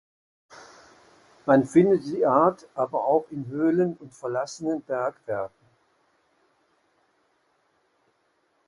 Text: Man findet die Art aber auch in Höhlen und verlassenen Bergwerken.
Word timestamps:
Man 1.45 1.63
findet 1.63 2.07
die 2.07 2.25
Art 2.25 2.67
aber 2.73 3.05
auch 3.05 3.27
in 3.29 3.45
Höhlen 3.49 3.95
und 3.97 4.15
verlassenen 4.15 4.81
Bergwerken. 4.81 5.67